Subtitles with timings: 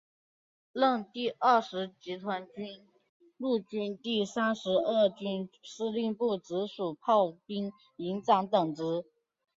[0.73, 2.87] 任第二十集团军
[3.37, 7.65] 陆军第三十二军司令部直属炮兵
[7.97, 9.05] 营营长等职。